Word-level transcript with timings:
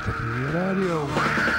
Ratatouille 0.00 0.46
Radio. 0.50 1.08
Sailing 1.08 1.49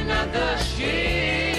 The 0.00 0.06
captain 0.06 0.28
of 0.28 0.32
the 0.32 0.56
ship. 0.64 1.49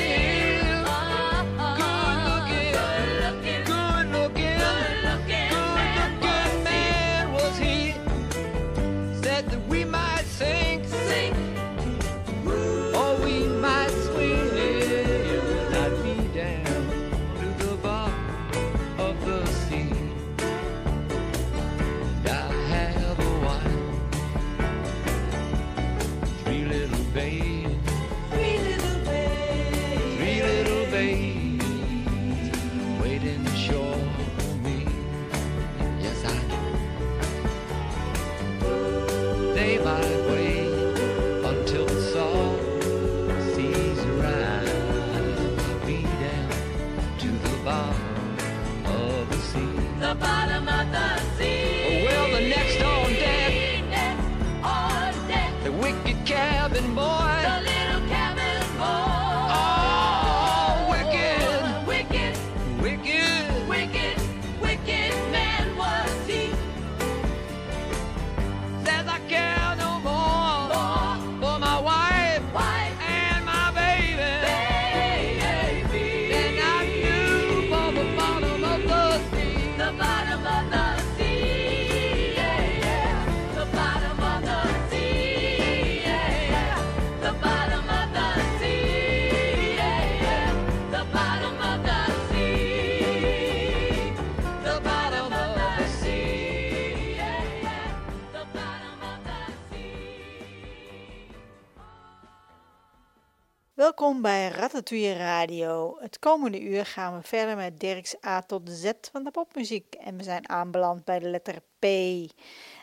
Welkom 103.97 104.21
bij 104.21 104.47
Ratatouille 104.47 105.13
Radio. 105.13 105.97
Het 105.99 106.19
komende 106.19 106.61
uur 106.61 106.85
gaan 106.85 107.17
we 107.17 107.27
verder 107.27 107.55
met 107.55 107.79
Dirks 107.79 108.15
A 108.25 108.41
tot 108.41 108.69
Z 108.69 108.91
van 109.11 109.23
de 109.23 109.31
popmuziek. 109.31 109.93
En 109.93 110.17
we 110.17 110.23
zijn 110.23 110.49
aanbeland 110.49 111.05
bij 111.05 111.19
de 111.19 111.29
letter 111.29 111.61
P. 111.79 111.85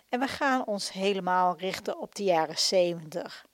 En 0.08 0.20
we 0.20 0.26
gaan 0.26 0.66
ons 0.66 0.92
helemaal 0.92 1.56
richten 1.58 1.98
op 1.98 2.14
de 2.14 2.22
jaren 2.22 2.58
70. 2.58 3.46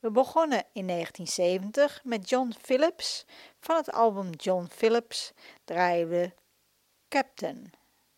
We 0.00 0.10
begonnen 0.10 0.64
in 0.72 0.86
1970 0.86 2.00
met 2.04 2.28
John 2.28 2.52
Phillips. 2.60 3.26
Van 3.60 3.76
het 3.76 3.92
album 3.92 4.30
John 4.30 4.66
Phillips 4.70 5.32
draaien 5.64 6.08
we 6.08 6.32
Captain. 7.08 7.70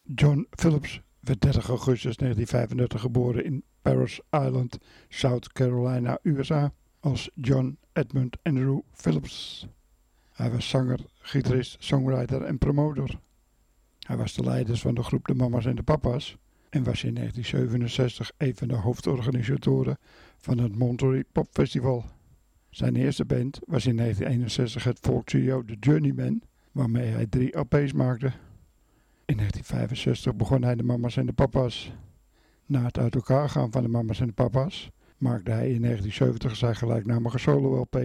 John 0.02 0.46
Phillips 0.50 1.00
werd 1.20 1.40
30 1.40 1.68
augustus 1.68 2.16
1935 2.16 3.00
geboren 3.00 3.44
in 3.44 3.64
Paris 3.82 4.20
Island, 4.30 4.78
South 5.08 5.52
Carolina, 5.52 6.18
USA, 6.22 6.72
als 7.02 7.30
John 7.34 7.78
Edmund 7.92 8.36
Andrew 8.42 8.80
Phillips. 8.92 9.66
Hij 10.32 10.50
was 10.50 10.68
zanger, 10.68 11.00
gitarist, 11.14 11.76
songwriter 11.78 12.42
en 12.42 12.58
promotor. 12.58 13.18
Hij 13.98 14.16
was 14.16 14.34
de 14.34 14.44
leider 14.44 14.76
van 14.76 14.94
de 14.94 15.02
groep 15.02 15.26
De 15.26 15.34
Mama's 15.34 15.66
en 15.66 15.76
de 15.76 15.82
Papa's 15.82 16.36
en 16.70 16.84
was 16.84 17.04
in 17.04 17.14
1967 17.14 18.32
een 18.36 18.56
van 18.56 18.68
de 18.68 18.74
hoofdorganisatoren 18.74 19.98
van 20.36 20.58
het 20.58 20.76
Monterey 20.76 21.24
Pop 21.32 21.48
Festival. 21.50 22.04
Zijn 22.70 22.96
eerste 22.96 23.24
band 23.24 23.60
was 23.66 23.86
in 23.86 23.96
1961 23.96 24.84
het 24.84 24.98
folk 24.98 25.24
trio 25.24 25.64
The 25.64 25.76
Journeymen, 25.80 26.42
waarmee 26.72 27.10
hij 27.10 27.26
drie 27.26 27.58
LP's 27.58 27.92
maakte. 27.92 28.32
In 29.24 29.36
1965 29.36 30.36
begon 30.36 30.62
hij 30.62 30.74
de 30.74 30.82
Mama's 30.82 31.16
en 31.16 31.26
de 31.26 31.32
Papa's. 31.32 31.92
Na 32.66 32.82
het 32.82 32.98
uit 32.98 33.14
elkaar 33.14 33.48
gaan 33.48 33.72
van 33.72 33.82
de 33.82 33.88
Mama's 33.88 34.20
en 34.20 34.26
de 34.26 34.32
Papa's 34.32 34.90
maakte 35.22 35.50
hij 35.50 35.70
in 35.70 35.82
1970 35.82 36.56
zijn 36.56 36.76
gelijknamige 36.76 37.38
solo-LP. 37.38 37.96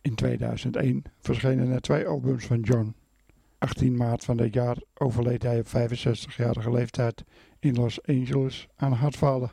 In 0.00 0.14
2001 0.14 1.02
verschenen 1.20 1.70
er 1.70 1.80
twee 1.80 2.06
albums 2.06 2.44
van 2.46 2.60
John. 2.60 2.94
18 3.58 3.96
maart 3.96 4.24
van 4.24 4.36
dit 4.36 4.54
jaar 4.54 4.76
overleed 4.94 5.42
hij 5.42 5.58
op 5.58 5.66
65-jarige 5.66 6.70
leeftijd 6.70 7.24
in 7.58 7.74
Los 7.74 8.02
Angeles 8.06 8.68
aan 8.76 8.92
hartfalen. 8.92 9.50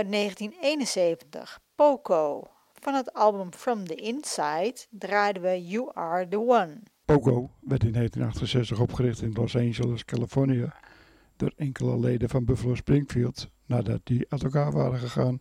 Uit 0.00 0.12
1971, 0.12 1.60
Poco. 1.74 2.50
Van 2.72 2.94
het 2.94 3.12
album 3.12 3.52
From 3.52 3.86
the 3.86 3.94
Inside 3.94 4.74
draaiden 4.90 5.42
we 5.42 5.66
You 5.66 5.90
Are 5.94 6.28
the 6.28 6.38
One. 6.38 6.82
Pogo 7.04 7.50
werd 7.60 7.84
in 7.84 7.92
1968 7.92 8.80
opgericht 8.80 9.22
in 9.22 9.32
Los 9.32 9.56
Angeles, 9.56 10.04
Californië, 10.04 10.72
door 11.36 11.52
enkele 11.56 11.98
leden 11.98 12.28
van 12.28 12.44
Buffalo 12.44 12.74
Springfield 12.74 13.48
nadat 13.66 14.00
die 14.04 14.26
uit 14.28 14.42
elkaar 14.42 14.72
waren 14.72 14.98
gegaan. 14.98 15.36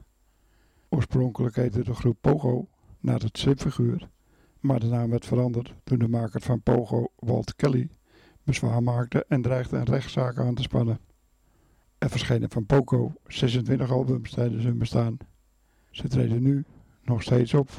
Oorspronkelijk 0.90 1.56
heette 1.56 1.84
de 1.84 1.94
groep 1.94 2.18
Pogo 2.22 2.68
naar 3.00 3.20
het 3.20 3.38
stripfiguur, 3.38 4.10
maar 4.60 4.80
de 4.80 4.88
naam 4.88 5.10
werd 5.10 5.26
veranderd 5.26 5.74
toen 5.84 6.00
de 6.00 6.08
maker 6.08 6.42
van 6.42 6.62
Pogo, 6.62 7.08
Walt 7.16 7.56
Kelly, 7.56 7.90
bezwaar 8.44 8.84
maakte 8.84 9.26
en 9.28 9.42
dreigde 9.42 9.78
een 9.78 9.84
rechtszaak 9.84 10.38
aan 10.38 10.56
te 10.56 10.62
spannen. 10.62 11.09
Er 12.00 12.10
verschenen 12.10 12.50
van 12.50 12.66
Poco 12.66 13.14
26 13.28 13.92
albums 13.92 14.32
tijdens 14.32 14.64
hun 14.64 14.78
bestaan. 14.78 15.18
Ze 15.90 16.08
treden 16.08 16.42
nu 16.42 16.66
nog 17.04 17.22
steeds 17.22 17.54
op. 17.54 17.70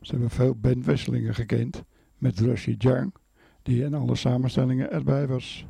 Ze 0.00 0.10
hebben 0.10 0.30
veel 0.30 0.54
bandwisselingen 0.54 1.34
gekend 1.34 1.84
met 2.18 2.38
Rushy 2.38 2.74
Jang, 2.78 3.14
die 3.62 3.84
in 3.84 3.94
alle 3.94 4.14
samenstellingen 4.14 4.90
erbij 4.90 5.26
was. 5.26 5.66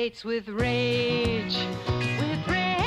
He 0.00 0.04
hates 0.04 0.24
with 0.24 0.48
rage, 0.48 1.58
with 1.86 2.48
rage. 2.48 2.80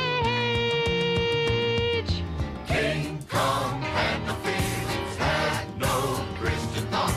King 2.66 3.20
Kong 3.30 3.80
had 3.84 4.26
no 4.26 4.34
feelings, 4.42 5.16
had 5.18 5.68
no 5.80 6.26
Christian 6.42 6.88
thought. 6.88 7.14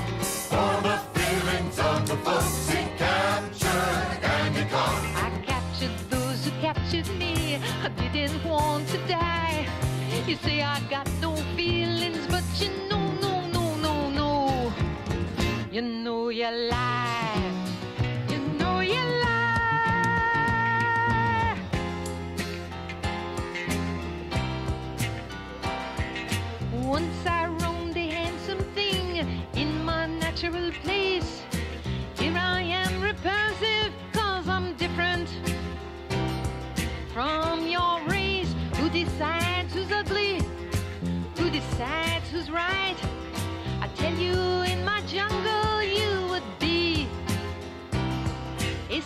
For 0.52 0.82
the 0.86 0.98
feelings 1.18 1.78
of 1.78 2.06
the 2.06 2.16
folks 2.16 2.68
he 2.68 2.84
captured 2.98 4.20
and 4.36 4.54
he 4.54 4.64
caught. 4.66 5.02
I 5.16 5.30
captured 5.46 5.96
those 6.10 6.44
who 6.44 6.50
captured 6.60 7.08
me. 7.16 7.58
I 7.82 7.88
didn't 7.88 8.44
want 8.44 8.86
to 8.88 8.98
die. 9.08 9.66
You 10.26 10.36
say 10.36 10.60
I 10.60 10.78
got 10.90 11.08
no 11.22 11.36
feelings, 11.56 12.26
but 12.26 12.44
you 12.60 12.68
know, 12.90 13.12
no, 13.22 13.46
no, 13.46 13.76
no, 13.76 14.10
no. 14.10 14.74
You 15.72 15.80
know 15.80 16.28
you 16.28 16.50
lie. 16.50 16.85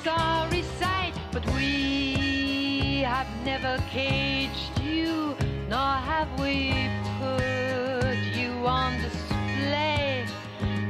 Sorry 0.05 0.63
sight, 0.79 1.15
but 1.33 1.45
we 1.55 3.03
have 3.05 3.29
never 3.45 3.83
caged 3.91 4.81
you, 4.81 5.37
nor 5.69 5.79
have 5.79 6.29
we 6.41 6.89
put 7.19 8.17
you 8.35 8.51
on 8.67 9.01
display. 9.03 10.25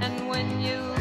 And 0.01 0.29
when 0.29 0.61
you 0.61 1.00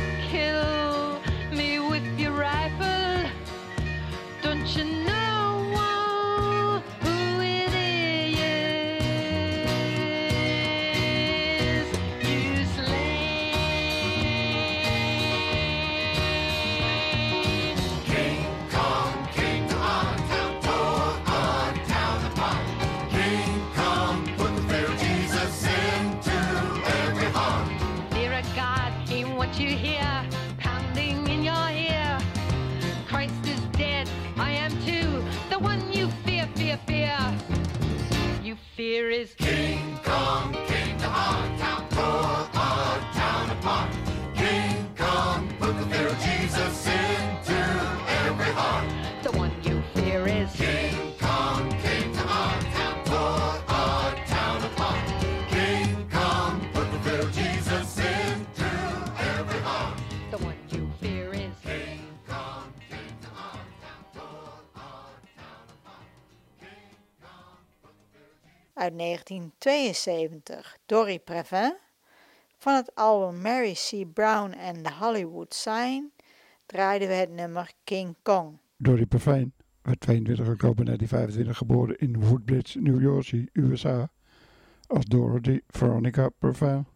The 35.60 35.66
one 35.66 35.92
you 35.92 36.08
fear, 36.24 36.48
fear, 36.56 36.80
fear. 36.88 37.20
You 38.42 38.56
fear 38.78 39.10
is 39.10 39.34
King 39.34 40.00
Kong 40.06 40.54
came 40.68 40.79
Uit 68.80 68.98
1972, 68.98 70.78
Dory 70.86 71.20
Previn. 71.20 71.76
Van 72.58 72.76
het 72.76 72.96
album 72.96 73.42
Mary 73.42 73.74
C. 73.74 74.14
Brown 74.14 74.54
and 74.60 74.84
the 74.84 74.94
Hollywood 75.00 75.54
Sign 75.54 76.12
draaiden 76.66 77.08
we 77.08 77.14
het 77.14 77.32
nummer 77.32 77.72
King 77.84 78.16
Kong. 78.22 78.58
Dory 78.78 79.06
Pavijn 79.06 79.54
werd 79.82 80.00
22 80.00 80.48
oktober 80.48 80.86
1925 80.86 81.58
geboren 81.58 81.98
in 81.98 82.20
Woodbridge, 82.20 82.80
New 82.80 83.02
Jersey, 83.02 83.50
USA, 83.54 84.10
als 84.88 85.06
Dorothy 85.06 85.60
Veronica 85.68 86.30
Pavijn. 86.30 86.88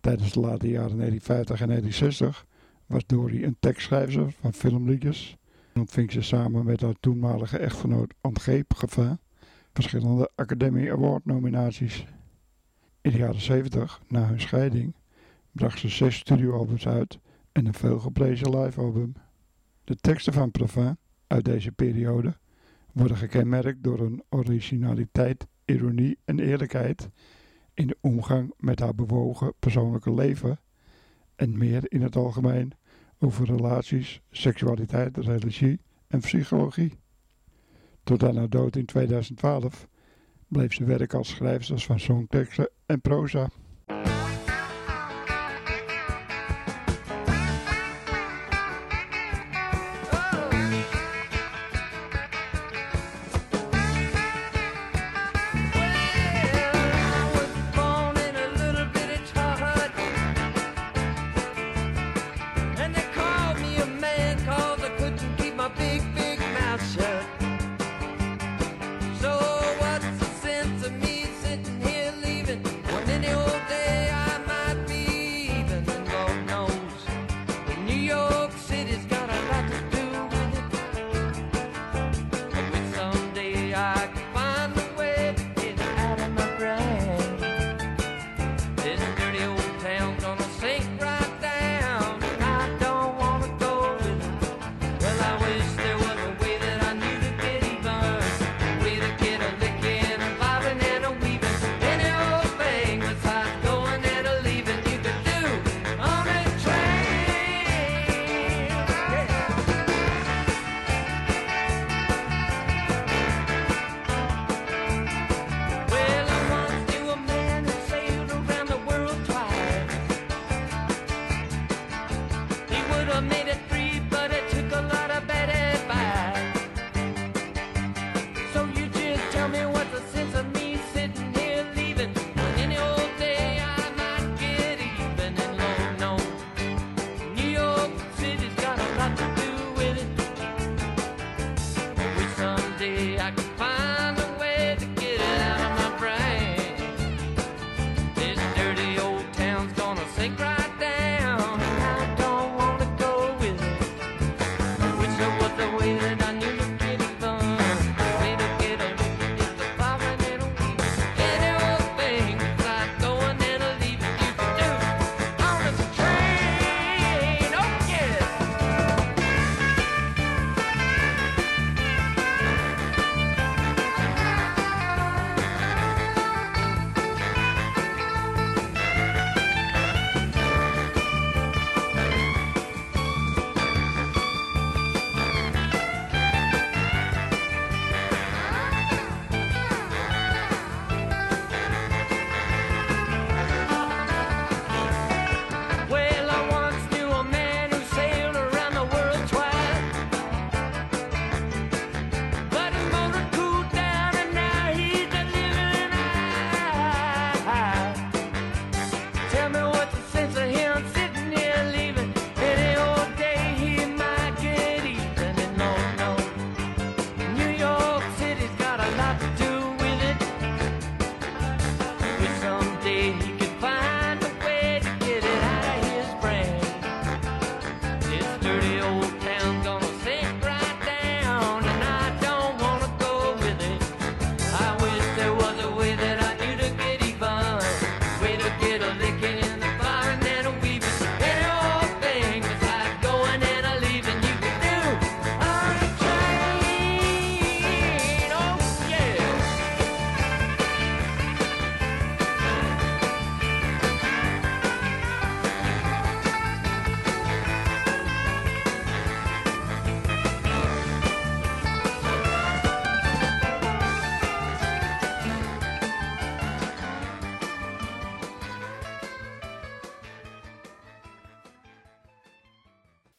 Tijdens 0.00 0.32
de 0.32 0.40
late 0.40 0.68
jaren 0.68 0.96
1950 0.96 1.60
en 1.60 1.68
1960 1.68 2.46
was 2.86 3.06
Dory 3.06 3.44
een 3.44 3.56
tekstschrijver 3.60 4.32
van 4.40 4.52
filmliedjes 4.52 5.36
en 5.72 5.80
ontving 5.80 6.12
ze 6.12 6.22
samen 6.22 6.64
met 6.64 6.80
haar 6.80 6.96
toenmalige 7.00 7.58
echtgenoot 7.58 8.14
André 8.20 8.64
verschillende 9.76 10.30
Academy 10.34 10.90
Award 10.90 11.24
nominaties. 11.24 12.06
In 13.00 13.10
de 13.10 13.18
jaren 13.18 13.40
70, 13.40 14.00
na 14.08 14.26
hun 14.26 14.40
scheiding, 14.40 14.94
bracht 15.52 15.78
ze 15.78 15.88
zes 15.88 16.16
studioalbums 16.16 16.88
uit 16.88 17.18
en 17.52 17.66
een 17.66 17.74
veelgeprezen 17.74 18.58
livealbum. 18.58 19.12
De 19.84 19.96
teksten 19.96 20.32
van 20.32 20.50
Pravin 20.50 20.96
uit 21.26 21.44
deze 21.44 21.72
periode 21.72 22.36
worden 22.92 23.16
gekenmerkt 23.16 23.82
door 23.82 24.00
een 24.00 24.22
originaliteit, 24.28 25.46
ironie 25.64 26.18
en 26.24 26.38
eerlijkheid 26.38 27.08
in 27.74 27.86
de 27.86 27.96
omgang 28.00 28.54
met 28.58 28.80
haar 28.80 28.94
bewogen 28.94 29.54
persoonlijke 29.58 30.14
leven 30.14 30.60
en 31.34 31.58
meer 31.58 31.92
in 31.92 32.02
het 32.02 32.16
algemeen 32.16 32.72
over 33.18 33.46
relaties, 33.46 34.20
seksualiteit, 34.30 35.16
religie 35.16 35.80
en 36.06 36.20
psychologie. 36.20 36.92
Tot 38.06 38.22
aan 38.22 38.36
haar 38.36 38.48
dood 38.48 38.76
in 38.76 38.84
2012 38.84 39.88
bleef 40.48 40.72
ze 40.74 40.84
werken 40.84 41.18
als 41.18 41.28
schrijfster 41.28 41.78
van 41.78 42.00
songteksten 42.00 42.68
en 42.86 43.00
proza. 43.00 43.48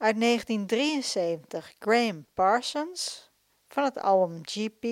uit 0.08 0.20
1973, 0.20 1.76
Graham 1.80 2.26
Parsons. 2.34 3.30
Van 3.68 3.84
het 3.84 4.00
album 4.00 4.40
GP 4.44 4.86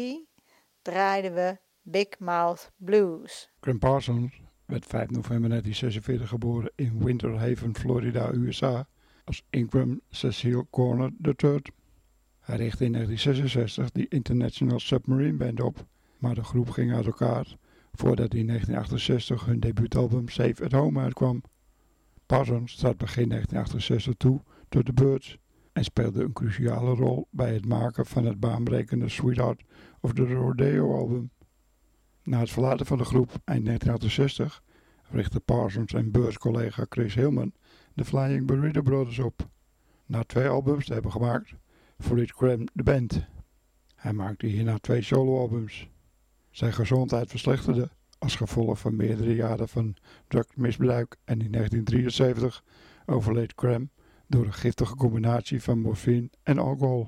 draaiden 0.82 1.34
we 1.34 1.58
Big 1.82 2.08
Mouth 2.20 2.72
Blues. 2.76 3.50
Graham 3.60 3.80
Parsons 3.80 4.42
werd 4.66 4.86
5 4.86 5.10
november 5.10 5.50
1946 5.50 6.30
geboren 6.30 6.72
in 6.76 7.04
Winter 7.04 7.38
Haven, 7.38 7.76
Florida, 7.76 8.32
USA, 8.34 8.88
als 9.24 9.46
Ingram 9.50 10.02
Cecil 10.10 10.68
Corner 10.70 11.12
III. 11.22 11.62
Hij 12.40 12.58
richtte 12.58 12.86
in 12.86 12.92
1966 12.92 13.92
de 13.92 14.08
International 14.08 14.80
Submarine 14.80 15.38
Band 15.38 15.62
op, 15.62 15.86
maar 16.18 16.36
de 16.36 16.44
groep 16.44 16.70
ging 16.70 16.94
uit 16.94 17.06
elkaar 17.06 17.58
voordat 17.94 18.34
in 18.34 18.48
1968 18.48 19.46
hun 19.46 19.60
debuutalbum 19.60 20.30
Save 20.30 20.64
at 20.64 20.72
Home 20.72 21.00
uitkwam. 21.00 21.44
Parsons 22.26 22.72
staat 22.72 22.98
begin 22.98 23.30
1968 23.30 24.14
toe 24.18 24.42
door 24.76 24.84
de 24.84 24.94
Birds 24.94 25.38
en 25.74 25.84
speelde 25.84 26.24
een 26.24 26.34
cruciale 26.34 26.94
rol 26.96 27.28
bij 27.32 27.54
het 27.54 27.66
maken 27.66 28.06
van 28.06 28.26
het 28.26 28.40
baanbrekende 28.40 29.10
Sweetheart 29.10 29.64
of 30.00 30.14
the 30.14 30.26
Rodeo 30.26 30.98
album. 30.98 31.32
Na 32.24 32.40
het 32.40 32.50
verlaten 32.50 32.86
van 32.86 32.98
de 32.98 33.04
groep 33.04 33.30
eind 33.30 33.66
1968 33.66 34.64
richtte 35.10 35.40
Parsons 35.40 35.94
en 35.94 36.12
Birds-collega 36.12 36.86
Chris 36.90 37.14
Hillman 37.14 37.54
de 37.94 38.06
Flying 38.06 38.48
Burrito 38.48 38.82
Brothers 38.82 39.20
op. 39.20 39.50
Na 40.06 40.24
twee 40.24 40.48
albums 40.48 40.86
te 40.86 40.94
hebben 40.94 41.12
gemaakt, 41.12 41.54
verliet 41.98 42.34
Cram 42.34 42.68
de 42.74 42.84
band. 42.84 43.26
Hij 43.96 44.14
maakte 44.14 44.46
hierna 44.46 44.78
twee 44.78 45.02
soloalbums. 45.02 45.90
Zijn 46.52 46.74
gezondheid 46.74 47.30
verslechterde 47.30 47.90
als 48.20 48.36
gevolg 48.36 48.80
van 48.80 48.96
meerdere 48.96 49.36
jaren 49.36 49.68
van 49.68 49.96
drugsmisbruik 50.28 51.18
en 51.24 51.42
in 51.42 51.52
1973 51.52 52.64
overleed 53.06 53.54
Cram 53.54 53.90
door 54.28 54.46
een 54.46 54.54
giftige 54.54 54.96
combinatie 54.96 55.64
van 55.64 55.80
morfine 55.80 56.30
en 56.44 56.58
alcohol. 56.58 57.08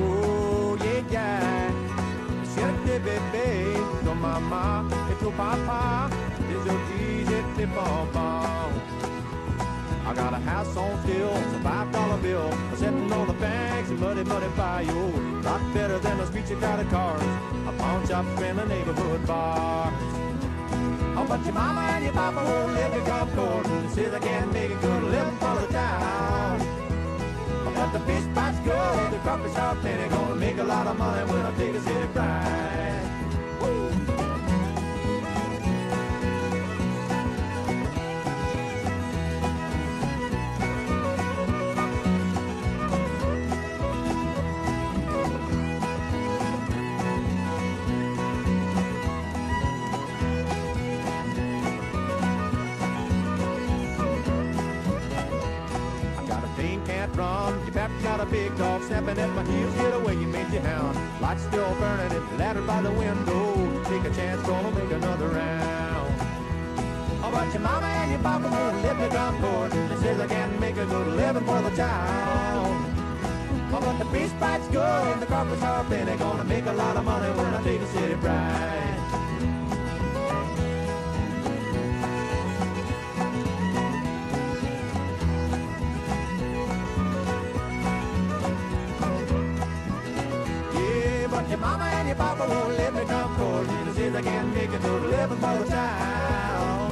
Oh, 0.00 0.38
maman 4.20 4.88
et 5.10 5.24
ton 5.24 5.30
papa, 5.32 6.08
les 6.48 6.56
autres, 6.56 7.26
j'étais 7.28 7.66
bonbon. 7.66 8.27
I 10.08 10.14
got 10.14 10.32
a 10.32 10.38
house 10.38 10.74
on 10.74 11.02
stilts, 11.02 11.52
a 11.52 11.60
five 11.60 11.92
dollar 11.92 12.16
bill, 12.22 12.50
sitting 12.76 13.12
on 13.12 13.26
the 13.26 13.34
banks 13.34 13.90
of 13.90 14.00
muddy, 14.00 14.24
muddy 14.24 14.48
bayou. 14.56 15.42
Lot 15.42 15.60
better 15.74 15.98
than 15.98 16.16
the 16.16 16.26
street 16.26 16.48
Chicago 16.48 16.88
cars, 16.88 17.22
a 17.68 17.72
pawn 17.76 18.08
shop 18.08 18.24
and 18.40 18.58
a 18.58 18.66
neighborhood 18.66 19.26
bar. 19.26 19.92
Oh, 21.14 21.26
but 21.28 21.44
your 21.44 21.52
mama 21.52 21.80
and 21.92 22.04
your 22.04 22.14
papa 22.14 22.42
won't 22.42 22.72
let 22.72 22.90
me 22.90 23.00
come 23.04 23.30
courting. 23.36 23.82
They 23.88 23.94
say 23.94 24.08
they 24.08 24.20
can't 24.20 24.50
make 24.50 24.70
a 24.70 24.76
good 24.76 25.02
living 25.02 25.36
for 25.36 25.54
the 25.60 25.66
town. 25.74 26.58
But 27.66 27.92
the 27.92 28.00
fish 28.00 28.24
spot's 28.24 28.58
good, 28.60 29.12
the 29.12 29.18
crawfish 29.18 29.56
are 29.58 29.76
plenty. 29.76 30.08
Gonna 30.08 30.36
make 30.36 30.56
a 30.56 30.64
lot 30.64 30.86
of 30.86 30.96
money 30.96 31.30
when 31.30 31.44
I 31.44 31.54
take 31.58 31.74
a 31.74 31.80
city 31.82 32.06
bride. 32.14 32.67
Got 58.18 58.26
a 58.26 58.30
big 58.30 58.56
dog 58.58 58.82
snapping 58.82 59.16
at 59.16 59.30
my 59.30 59.44
heels. 59.44 59.74
Get 59.74 59.94
away, 59.94 60.14
you 60.14 60.26
mangy 60.26 60.58
hound. 60.58 60.98
Lights 61.20 61.42
still 61.44 61.72
burning, 61.74 62.10
it's 62.16 62.38
laddered 62.38 62.66
by 62.66 62.82
the 62.82 62.90
window. 62.90 63.84
Take 63.84 64.04
a 64.10 64.14
chance, 64.14 64.42
gonna 64.42 64.72
make 64.72 64.90
another 64.90 65.28
round. 65.28 66.14
Oh, 67.22 67.30
but 67.30 67.52
your 67.52 67.62
mama 67.62 67.86
and 67.86 68.10
your 68.10 68.20
papa 68.20 68.48
won't 68.48 68.82
let 68.82 68.98
me 68.98 69.08
come 69.08 69.40
court. 69.40 69.70
They 69.70 69.96
says 70.02 70.20
I 70.20 70.26
can't 70.26 70.58
make 70.58 70.76
a 70.78 70.86
good 70.86 71.06
living 71.08 71.44
for 71.44 71.62
the 71.62 71.70
town. 71.76 72.94
Oh, 73.72 73.80
but 73.80 73.98
the 73.98 74.04
fish 74.06 74.32
bite's 74.40 74.66
good, 74.68 75.12
and 75.12 75.22
the 75.22 75.26
crawfish 75.26 75.62
are 75.62 75.84
plenty. 75.84 76.16
Gonna 76.16 76.44
make 76.44 76.66
a 76.66 76.72
lot 76.72 76.96
of 76.96 77.04
money 77.04 77.30
when 77.38 77.54
I 77.54 77.62
take 77.62 77.80
a 77.80 77.86
city 77.86 78.14
bride. 78.14 78.97
Your 91.58 91.66
mama 91.66 91.84
and 91.84 92.08
your 92.08 92.16
papa 92.16 92.46
won't 92.48 92.78
let 92.78 92.94
me 92.94 93.04
come 93.04 93.36
courting. 93.36 93.84
They 93.86 93.92
says 93.92 94.14
I 94.14 94.22
can't 94.22 94.54
make 94.54 94.70
living 94.70 95.38
for 95.38 95.58
the 95.58 95.66
town. 95.66 96.90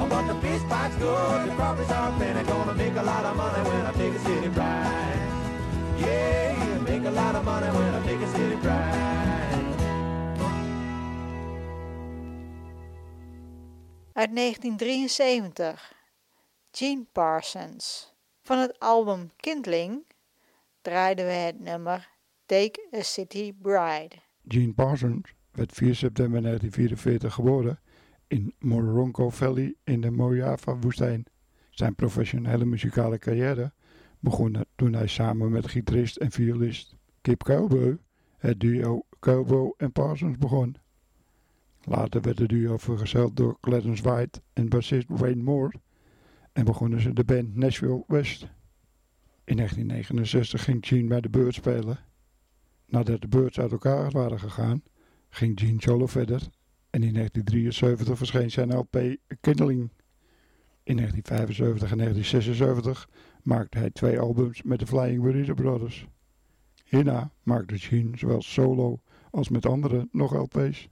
Oh, 0.00 0.06
but 0.08 0.26
the 0.26 0.34
fish 0.40 0.62
bite's 0.68 0.96
good, 0.96 1.48
the 1.48 1.54
crawfish 1.54 1.90
are 1.90 2.12
plenty. 2.16 2.42
Gonna 2.44 2.74
make 2.74 2.96
a 2.96 3.02
lot 3.02 3.24
of 3.24 3.36
money 3.36 3.62
when 3.68 3.86
I 3.86 3.92
take 3.92 4.14
a 4.14 4.18
city 4.18 4.48
bride. 4.48 5.22
Yeah, 5.98 6.78
make 6.80 7.04
a 7.04 7.10
lot 7.10 7.34
of 7.34 7.44
money 7.44 7.66
when 7.66 7.94
I 7.94 8.06
take 8.06 8.20
a 8.20 8.28
city 8.28 8.56
bride. 8.56 9.12
Uit 14.16 14.36
1973. 14.36 15.92
Gene 16.70 17.06
Parsons. 17.12 18.12
Van 18.42 18.58
het 18.58 18.78
album 18.78 19.32
Kindling 19.36 20.04
draaiden 20.82 21.26
we 21.26 21.32
het 21.32 21.60
nummer 21.60 22.13
Take 22.46 22.88
a 22.92 23.02
City 23.02 23.52
Bride. 23.62 24.16
Gene 24.48 24.74
Parsons 24.74 25.34
werd 25.52 25.72
4 25.72 25.94
september 25.94 26.42
1944 26.42 27.34
geboren 27.34 27.80
in 28.26 28.54
Morongo 28.58 29.30
Valley 29.30 29.74
in 29.84 30.00
de 30.00 30.10
Mojave-woestijn. 30.10 31.24
Zijn 31.70 31.94
professionele 31.94 32.64
muzikale 32.64 33.18
carrière 33.18 33.72
begon 34.20 34.64
toen 34.76 34.92
hij 34.92 35.06
samen 35.06 35.50
met 35.50 35.68
gitarist 35.68 36.16
en 36.16 36.30
violist 36.30 36.96
Kip 37.20 37.42
Cowboy 37.42 37.98
het 38.36 38.60
duo 38.60 39.06
Cowboy 39.20 39.74
en 39.76 39.92
Parsons 39.92 40.38
begon. 40.38 40.76
Later 41.84 42.20
werd 42.20 42.38
het 42.38 42.48
duo 42.48 42.76
vergezeld 42.76 43.36
door 43.36 43.60
Clarence 43.60 44.02
White 44.02 44.40
en 44.52 44.68
bassist 44.68 45.08
Wayne 45.08 45.42
Moore 45.42 45.74
en 46.52 46.64
begonnen 46.64 47.00
ze 47.00 47.12
de 47.12 47.24
band 47.24 47.56
Nashville 47.56 48.04
West. 48.06 48.42
In 49.44 49.56
1969 49.56 50.64
ging 50.64 50.86
Gene 50.86 51.08
bij 51.08 51.20
de 51.20 51.28
Birds 51.28 51.56
spelen. 51.56 51.98
Nadat 52.94 53.20
de 53.20 53.28
Birds 53.28 53.60
uit 53.60 53.72
elkaar 53.72 54.10
waren 54.10 54.38
gegaan, 54.38 54.82
ging 55.28 55.60
Gene 55.60 55.82
solo 55.82 56.06
verder 56.06 56.40
en 56.90 57.02
in 57.02 57.14
1973 57.14 58.16
verscheen 58.16 58.50
zijn 58.50 58.76
LP 58.76 59.16
Kindling. 59.40 59.90
In 60.82 60.96
1975 60.96 61.90
en 61.90 61.98
1976 61.98 63.08
maakte 63.42 63.78
hij 63.78 63.90
twee 63.90 64.20
albums 64.20 64.62
met 64.62 64.78
de 64.78 64.86
Flying 64.86 65.22
Burrito 65.22 65.54
Brothers. 65.54 66.06
Hierna 66.84 67.30
maakte 67.42 67.78
Gene 67.78 68.16
zowel 68.16 68.42
solo 68.42 69.00
als 69.30 69.48
met 69.48 69.66
anderen 69.66 70.08
nog 70.12 70.34
LP's. 70.34 70.88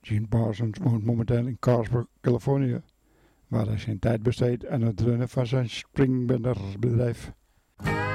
Gene 0.00 0.28
Parsons 0.28 0.78
woont 0.82 1.04
momenteel 1.04 1.46
in 1.46 1.58
Carlsbad, 1.58 2.08
Californië, 2.20 2.80
waar 3.48 3.66
hij 3.66 3.78
zijn 3.78 3.98
tijd 3.98 4.22
besteedt 4.22 4.66
aan 4.66 4.82
het 4.82 5.00
runnen 5.00 5.28
van 5.28 5.46
zijn 5.46 5.70
springbendersbedrijf. 5.70 7.32
I'll 7.84 8.05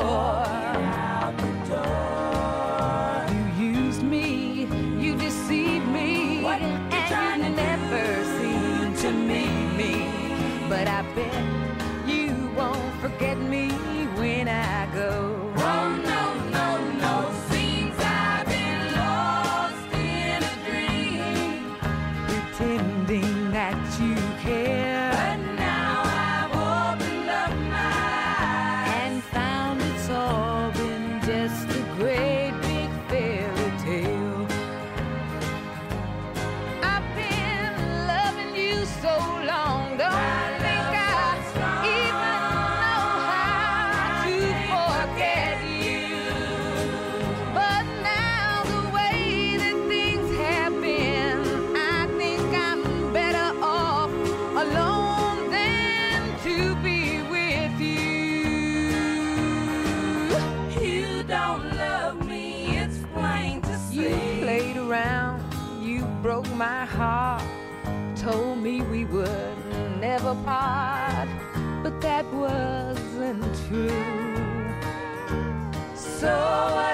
door. 0.00 0.47
That 72.00 72.24
wasn't 72.32 73.42
true. 73.66 73.88
So 75.94 76.32
what 76.74 76.87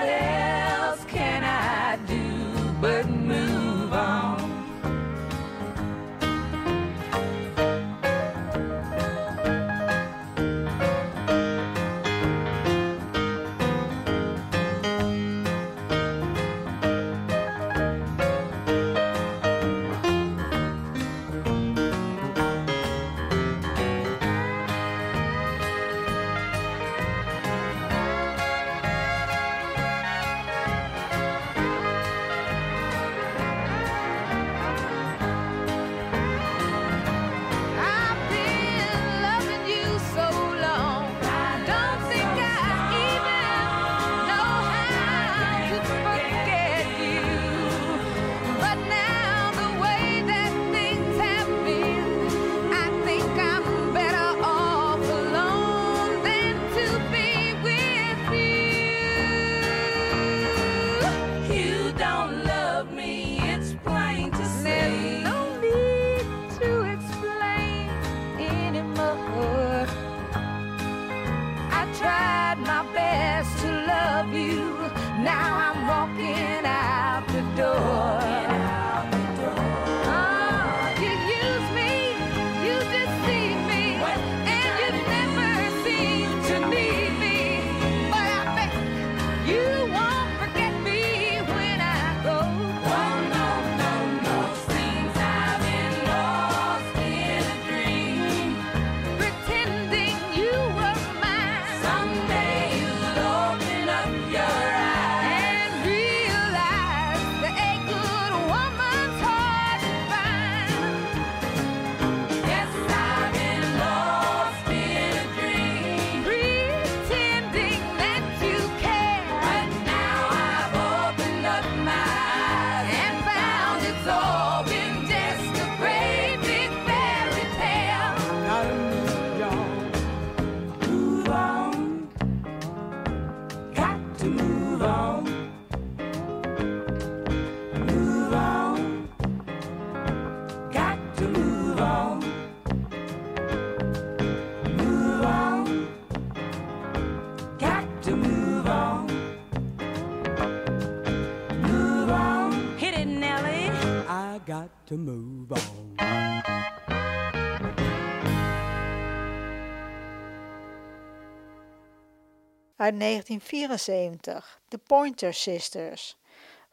Uit 162.85 163.01
1974, 163.01 164.61
The 164.69 164.79
Pointer 164.79 165.35
Sisters. 165.35 166.17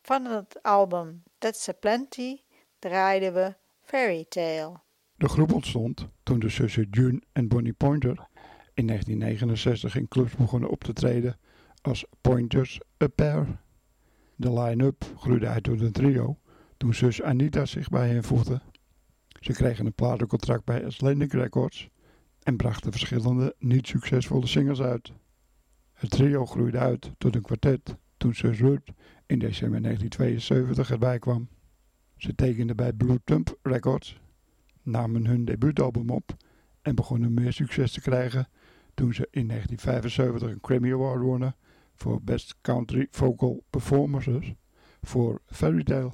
Van 0.02 0.26
het 0.26 0.60
album 0.62 1.24
That's 1.38 1.70
a 1.70 1.72
Plenty 1.72 2.38
draaiden 2.80 3.34
we 3.34 3.56
Fairy 3.82 4.26
Tale. 4.30 4.80
De 5.16 5.30
groep 5.30 5.54
ontstond 5.54 6.08
toen 6.24 6.40
de 6.40 6.50
zussen 6.50 6.88
June 6.90 7.22
en 7.32 7.48
Bonnie 7.48 7.74
Pointer 7.74 8.28
in 8.74 8.88
1969 8.88 9.96
in 9.96 10.08
clubs 10.08 10.36
begonnen 10.36 10.70
op 10.70 10.84
te 10.84 10.94
treden 10.94 11.40
als 11.82 12.06
Pointers 12.22 12.80
A 13.04 13.08
Pair. 13.08 13.60
De 14.36 14.54
line-up 14.54 15.14
groeide 15.18 15.48
uit 15.48 15.64
tot 15.64 15.82
een 15.82 15.92
trio 15.92 16.38
toen 16.78 16.94
zus 16.94 17.22
Anita 17.22 17.66
zich 17.66 17.90
bij 17.90 18.10
hen 18.10 18.24
voegde. 18.24 18.62
Ze 19.40 19.54
kregen 19.54 19.86
een 19.86 19.94
platencontract 19.94 20.66
bij 20.66 20.86
Atlantic 20.86 21.34
Records 21.34 21.90
en 22.44 22.58
brachten 22.58 22.92
verschillende 22.92 23.56
niet 23.60 23.88
succesvolle 23.88 24.48
singles 24.48 24.82
uit. 24.82 25.12
Het 26.02 26.10
trio 26.10 26.46
groeide 26.46 26.78
uit 26.78 27.12
tot 27.18 27.36
een 27.36 27.42
kwartet 27.42 27.98
toen 28.18 28.36
zus 28.36 28.60
Ruth 28.60 28.92
in 29.26 29.40
december 29.40 29.82
1972 29.82 30.92
erbij 30.92 31.20
kwam. 31.20 31.48
Ze 32.18 32.36
tekenden 32.36 32.76
bij 32.76 32.94
Blue 32.94 33.20
Thumb 33.24 33.58
Records 33.62 34.22
namen 34.82 35.26
hun 35.26 35.46
debuutalbum 35.46 36.10
op 36.10 36.36
en 36.82 36.96
begonnen 36.96 37.34
meer 37.34 37.54
succes 37.54 37.92
te 37.92 38.02
krijgen 38.02 38.48
toen 38.94 39.14
ze 39.14 39.28
in 39.32 39.48
1975 39.48 40.50
een 40.50 40.60
Grammy 40.62 40.94
Award 40.94 41.22
wonnen 41.22 41.56
voor 41.96 42.22
Best 42.22 42.56
Country 42.62 43.08
Vocal 43.12 43.64
Performances 43.70 44.54
voor 45.02 45.42
Fairy 45.46 45.84
Tale. 45.84 46.12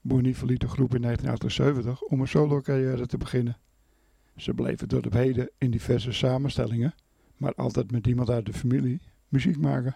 Bonnie 0.00 0.36
verliet 0.36 0.60
de 0.60 0.68
groep 0.68 0.94
in 0.94 1.02
1978 1.02 2.02
om 2.02 2.20
een 2.20 2.28
solo 2.28 2.60
carrière 2.60 3.06
te 3.06 3.16
beginnen. 3.16 3.58
Ze 4.36 4.54
bleven 4.54 4.88
tot 4.88 5.06
op 5.06 5.12
heden 5.12 5.50
in 5.58 5.70
diverse 5.70 6.12
samenstellingen, 6.12 6.94
maar 7.36 7.54
altijd 7.54 7.90
met 7.90 8.06
iemand 8.06 8.30
uit 8.30 8.46
de 8.46 8.52
familie 8.52 9.00
muziek 9.28 9.58
maken. 9.58 9.94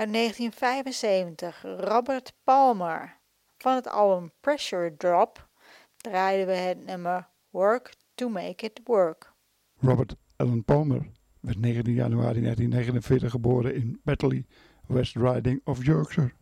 Uit 0.00 0.12
1975 0.12 1.62
Robert 1.62 2.32
Palmer. 2.44 3.18
Van 3.58 3.74
het 3.74 3.88
album 3.88 4.30
Pressure 4.40 4.96
Drop 4.96 5.48
draaiden 5.96 6.46
we 6.46 6.52
het 6.52 6.84
nummer 6.86 7.28
Work 7.50 7.94
to 8.14 8.28
Make 8.28 8.64
It 8.64 8.80
Work. 8.84 9.32
Robert 9.78 10.16
Allen 10.36 10.64
Palmer 10.64 11.10
werd 11.40 11.58
19 11.58 11.94
januari 11.94 12.40
1949 12.40 13.30
geboren 13.30 13.74
in 13.74 14.00
Batley, 14.04 14.46
West 14.86 15.16
Riding 15.16 15.60
of 15.64 15.84
Yorkshire. 15.84 16.32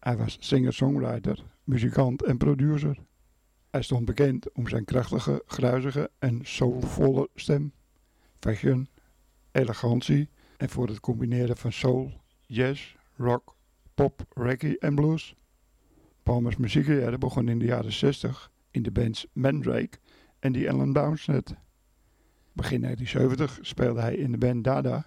Hij 0.00 0.16
was 0.16 0.36
singer-songwriter, 0.40 1.44
muzikant 1.62 2.24
en 2.24 2.36
producer. 2.36 2.98
Hij 3.70 3.82
stond 3.82 4.04
bekend 4.04 4.52
om 4.52 4.68
zijn 4.68 4.84
krachtige, 4.84 5.42
gruizige 5.46 6.10
en 6.18 6.40
soulvolle 6.42 7.28
stem, 7.34 7.72
fashion, 8.40 8.88
elegantie 9.52 10.28
en 10.56 10.68
voor 10.68 10.88
het 10.88 11.00
combineren 11.00 11.56
van 11.56 11.72
soul, 11.72 12.22
jazz, 12.46 12.94
rock, 13.16 13.56
pop, 13.94 14.26
reggae 14.34 14.78
en 14.78 14.94
blues. 14.94 15.34
Palmers 16.22 16.56
muziekcarrière 16.56 17.18
begon 17.18 17.48
in 17.48 17.58
de 17.58 17.64
jaren 17.64 17.92
60 17.92 18.50
in 18.70 18.82
de 18.82 18.90
bands 18.90 19.26
Mandrake 19.32 19.98
en 20.38 20.52
die 20.52 20.66
Ellen 20.66 20.92
Downset. 20.92 21.54
Begin 22.52 22.80
1970 22.80 23.66
speelde 23.66 24.00
hij 24.00 24.14
in 24.16 24.32
de 24.32 24.38
band 24.38 24.64
Dada 24.64 25.06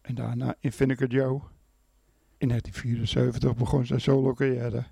en 0.00 0.14
daarna 0.14 0.54
in 0.60 0.72
Vinegar 0.72 1.08
Joe. 1.08 1.40
In 2.38 2.48
1974 2.48 3.56
begon 3.56 3.86
zijn 3.86 4.00
solo 4.00 4.32
carrière. 4.32 4.84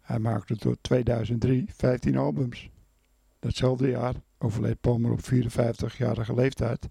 Hij 0.00 0.18
maakte 0.18 0.56
tot 0.56 0.78
2003 0.80 1.66
15 1.68 2.16
albums. 2.16 2.70
Datzelfde 3.38 3.88
jaar 3.88 4.14
overleed 4.38 4.80
Palmer 4.80 5.10
op 5.10 5.20
54-jarige 5.20 6.34
leeftijd 6.34 6.88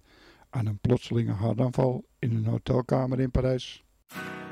aan 0.50 0.66
een 0.66 0.78
plotselinge 0.78 1.32
hartaanval 1.32 2.04
in 2.18 2.36
een 2.36 2.46
hotelkamer 2.46 3.20
in 3.20 3.30
Parijs. 3.30 3.84
One 4.14 4.43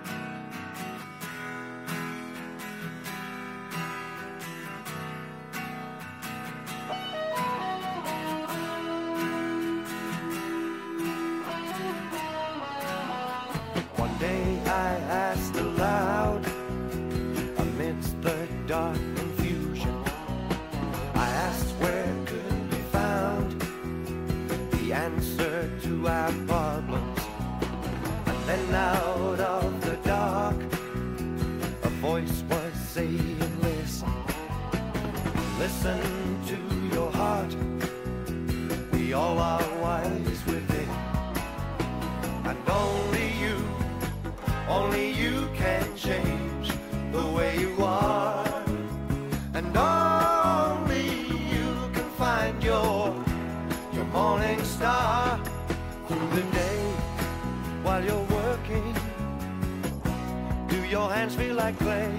hands 61.33 61.37
feel 61.37 61.57
like 61.57 61.79
clay 61.79 62.13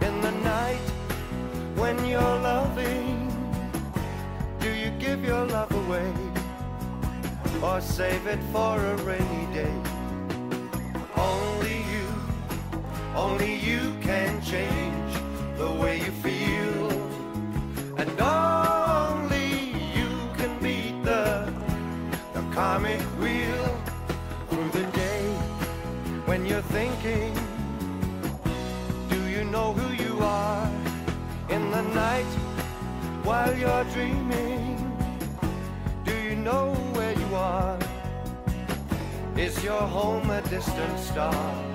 in 0.00 0.20
the 0.20 0.30
night 0.42 0.86
when 1.76 2.04
you're 2.06 2.20
loving? 2.20 3.28
Do 4.60 4.70
you 4.70 4.90
give 4.98 5.24
your 5.24 5.44
love 5.46 5.72
away? 5.72 6.12
or 7.62 7.80
save 7.80 8.26
it 8.26 8.40
for 8.50 8.76
a 8.76 8.96
rainy 9.04 9.46
day. 9.54 9.72
Only 11.16 11.76
you, 11.92 12.08
only 13.14 13.54
you 13.54 13.94
can 14.00 14.42
change 14.42 15.14
the 15.56 15.70
way 15.80 15.98
you 15.98 16.12
feel, 16.26 16.90
and 17.98 18.10
only 18.20 19.48
you 19.94 20.10
can 20.36 20.58
beat 20.60 21.04
the 21.04 21.52
the 22.34 22.42
karmic 22.52 23.00
wheel 23.20 23.64
through 24.50 24.70
the 24.70 24.86
day 24.90 25.24
when 26.26 26.44
you're 26.44 26.68
thinking. 26.72 27.31
Know 29.52 29.74
who 29.74 30.02
you 30.02 30.18
are 30.22 30.66
in 31.50 31.70
the 31.70 31.82
night 31.82 32.32
while 33.22 33.54
you're 33.54 33.84
dreaming? 33.92 34.78
Do 36.04 36.14
you 36.16 36.36
know 36.36 36.72
where 36.94 37.12
you 37.12 37.34
are? 37.34 37.78
Is 39.36 39.62
your 39.62 39.82
home 39.82 40.30
a 40.30 40.40
distant 40.48 40.98
star? 40.98 41.71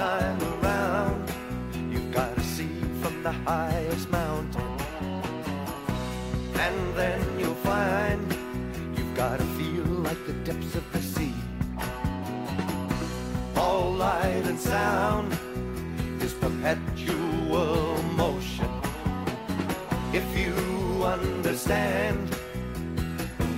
Time 0.00 0.42
around, 0.54 1.30
you've 1.92 2.10
got 2.10 2.34
to 2.34 2.40
see 2.40 2.72
from 3.02 3.22
the 3.22 3.32
highest 3.50 4.08
mountain. 4.08 4.70
And 6.66 6.78
then 7.00 7.20
you'll 7.38 7.62
find 7.72 8.24
you've 8.96 9.14
got 9.14 9.36
to 9.40 9.44
feel 9.58 9.84
like 10.08 10.20
the 10.26 10.32
depths 10.48 10.74
of 10.74 10.84
the 10.94 11.02
sea 11.02 11.34
all 13.56 13.92
light 13.92 14.44
and 14.50 14.58
sound 14.58 15.28
is 16.22 16.32
perpetual 16.32 18.02
motion. 18.22 18.72
If 20.14 20.26
you 20.40 20.54
understand, 21.04 22.24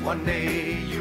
one 0.02 0.24
day 0.24 0.91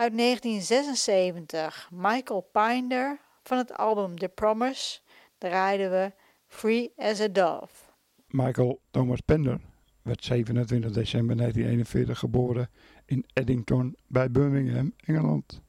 Uit 0.00 0.16
1976, 0.16 1.90
Michael 1.92 2.48
Pinder 2.52 3.20
van 3.42 3.58
het 3.58 3.72
album 3.76 4.18
The 4.18 4.28
Promise 4.28 5.00
draaiden 5.38 5.90
we 5.90 6.12
Free 6.46 6.92
as 6.96 7.20
a 7.20 7.28
Dove. 7.28 7.74
Michael 8.26 8.80
Thomas 8.90 9.20
Pender 9.20 9.60
werd 10.02 10.24
27 10.24 10.92
december 10.92 11.36
1941 11.36 12.18
geboren 12.18 12.70
in 13.04 13.24
Eddington 13.32 13.96
bij 14.06 14.30
Birmingham, 14.30 14.92
Engeland. 14.96 15.62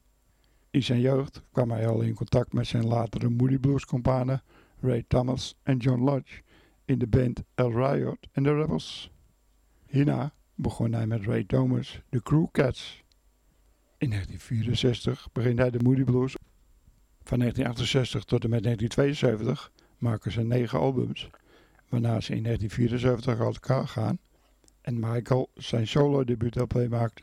In 0.70 0.82
zijn 0.82 1.00
jeugd 1.00 1.42
kwam 1.52 1.70
hij 1.70 1.86
al 1.86 2.00
in 2.00 2.14
contact 2.14 2.52
met 2.52 2.66
zijn 2.66 2.86
latere 2.86 3.28
Moody 3.28 3.58
Blues 3.58 3.84
companen 3.84 4.42
Ray 4.80 5.04
Thomas 5.08 5.58
en 5.62 5.76
John 5.76 6.02
Lodge 6.02 6.42
in 6.84 6.98
de 6.98 7.06
band 7.06 7.42
El 7.54 7.70
Riot 7.70 8.28
en 8.32 8.42
The 8.42 8.54
Rebels. 8.54 9.10
Hierna 9.86 10.34
begon 10.54 10.92
hij 10.92 11.06
met 11.06 11.24
Ray 11.24 11.44
Thomas 11.44 12.00
de 12.08 12.22
Crew 12.22 12.46
Cats. 12.50 13.01
In 14.02 14.10
1964 14.10 15.28
begint 15.32 15.58
hij 15.58 15.70
de 15.70 15.78
Moody 15.82 16.04
Blues. 16.04 16.36
Van 17.22 17.38
1968 17.38 18.24
tot 18.24 18.44
en 18.44 18.50
met 18.50 18.62
1972 18.62 19.72
maken 19.98 20.32
ze 20.32 20.42
negen 20.42 20.78
albums, 20.78 21.30
waarna 21.88 22.20
ze 22.20 22.34
in 22.34 22.42
1974 22.42 23.46
uit 23.46 23.54
elkaar 23.54 23.88
gaan 23.88 24.18
en 24.80 25.00
Michael 25.00 25.50
zijn 25.54 25.86
solo 25.86 26.24
debuut 26.24 26.54
maakt. 26.88 27.22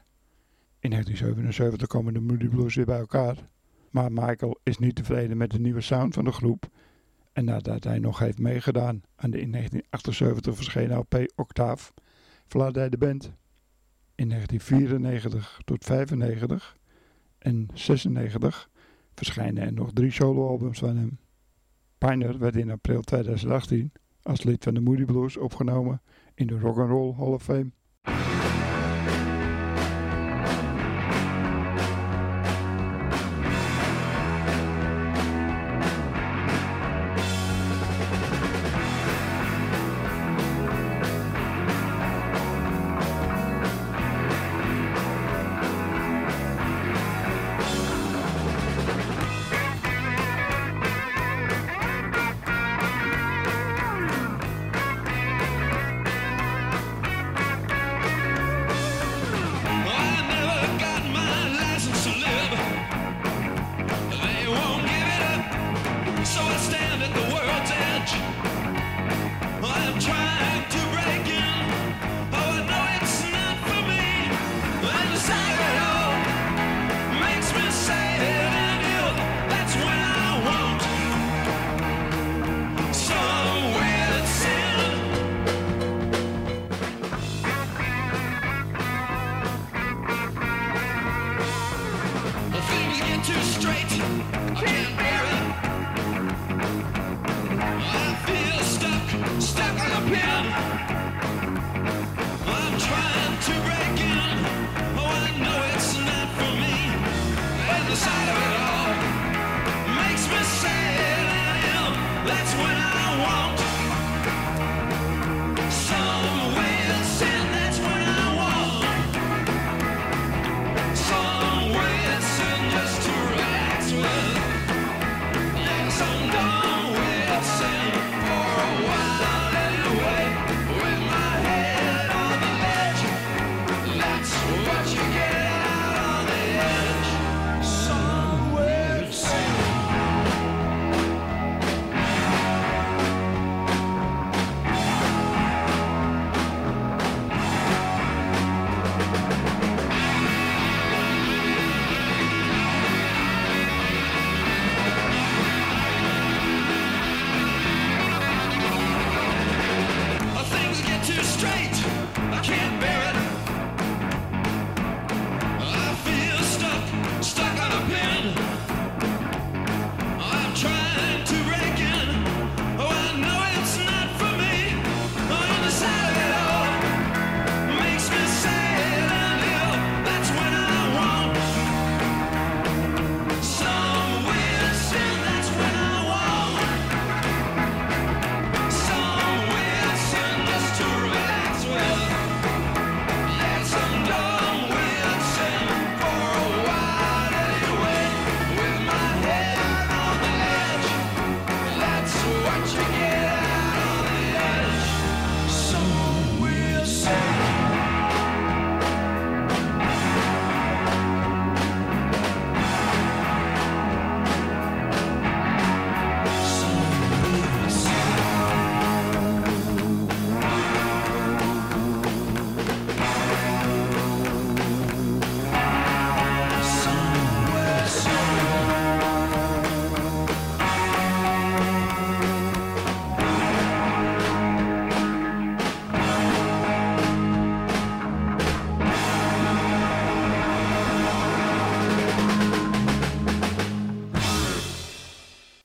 In 0.80 0.89
1977 0.89 1.88
komen 1.88 2.13
de 2.13 2.19
Moody 2.19 2.47
Blues 2.47 2.75
weer 2.75 2.86
bij 2.86 2.99
elkaar, 2.99 3.38
maar 3.89 4.11
Michael 4.11 4.59
is 4.63 4.77
niet 4.77 4.95
tevreden 4.95 5.38
met 5.38 5.51
de 5.51 5.59
nieuwe 5.59 5.82
sound 5.82 6.13
van 6.13 6.23
de 6.23 6.32
groep 6.32 6.69
en 7.34 7.45
nadat 7.45 7.84
hij 7.84 7.99
nog 7.99 8.19
heeft 8.19 8.39
meegedaan 8.39 9.01
aan 9.15 9.32
de 9.32 9.41
in 9.41 9.51
1978 9.51 10.55
verschenen 10.55 10.97
LP 10.97 11.32
Octave, 11.36 11.91
verlaat 12.47 12.75
hij 12.75 12.89
de 12.89 12.97
band. 12.97 13.32
In 14.20 14.30
1994 14.30 15.61
tot 15.65 15.84
95 15.86 16.78
en 17.38 17.67
96 17.74 18.70
verschijnen 19.13 19.63
er 19.63 19.74
nog 19.74 19.91
drie 19.93 20.11
soloalbums 20.11 20.80
van 20.80 20.97
hem. 20.97 21.20
Piner 21.97 22.38
werd 22.38 22.55
in 22.55 22.72
april 22.72 23.01
2018 23.01 23.91
als 24.22 24.43
lid 24.43 24.63
van 24.63 24.74
de 24.74 24.80
Moody 24.80 25.05
Blues 25.05 25.38
opgenomen 25.38 26.01
in 26.34 26.47
de 26.47 26.59
Rock 26.59 26.78
and 26.78 26.89
Roll 26.89 27.13
Hall 27.13 27.34
of 27.34 27.43
Fame. 27.43 27.72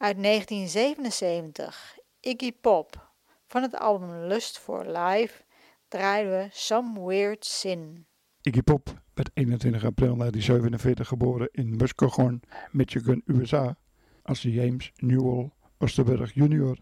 Uit 0.04 0.22
1977, 0.22 1.98
Iggy 2.20 2.52
Pop 2.60 3.12
van 3.46 3.62
het 3.62 3.78
album 3.78 4.26
Lust 4.26 4.58
for 4.58 4.86
Life 4.86 5.42
draaiden 5.88 6.32
we 6.32 6.48
Some 6.50 7.06
Weird 7.06 7.44
Sin. 7.44 8.06
Iggy 8.40 8.62
Pop 8.62 9.02
werd 9.14 9.30
21 9.34 9.84
april 9.84 10.16
1947 10.16 11.08
geboren 11.08 11.48
in 11.52 11.76
Muskegon, 11.76 12.42
Michigan, 12.70 13.22
USA, 13.26 13.76
als 14.22 14.42
James 14.42 14.92
Newell 14.96 15.50
Osterberg 15.78 16.34
Jr. 16.34 16.78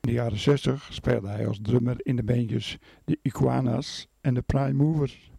de 0.00 0.12
jaren 0.12 0.38
60 0.38 0.88
speelde 0.92 1.28
hij 1.28 1.46
als 1.46 1.58
drummer 1.62 1.96
in 1.98 2.16
de 2.16 2.24
bandjes 2.24 2.78
de 3.04 3.18
Iguanas 3.22 4.08
en 4.20 4.34
de 4.34 4.42
Prime 4.42 4.72
Movers. 4.72 5.30